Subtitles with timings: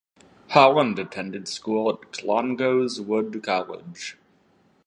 [0.49, 4.17] Holland attended school at Clongowes Wood College.